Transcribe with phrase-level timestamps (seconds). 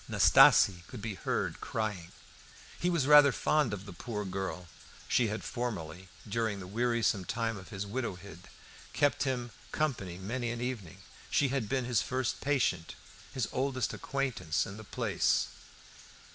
[0.09, 2.11] Nastasie could be heard crying.
[2.79, 4.67] He was rather fond of the poor girl.
[5.07, 8.47] She had formerly, during the wearisome time of his widowhood,
[8.93, 11.01] kept him company many an evening.
[11.29, 12.95] She had been his first patient,
[13.31, 15.49] his oldest acquaintance in the place.